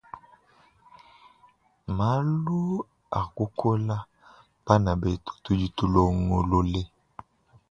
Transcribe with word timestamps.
Malu 1.97 2.61
akukola 3.21 3.97
bana 4.65 4.91
betu 5.01 5.31
tudi 5.43 5.67
longolole. 5.93 6.83